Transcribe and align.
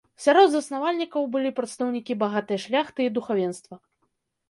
Сярод 0.25 0.47
заснавальнікаў 0.53 1.27
былі 1.35 1.53
прадстаўнікі 1.61 2.19
багатай 2.25 2.57
шляхты 2.67 3.01
і 3.11 3.15
духавенства. 3.19 3.75